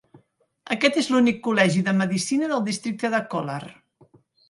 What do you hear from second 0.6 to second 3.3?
Aquest és l'únic col·legi de medicina del districte de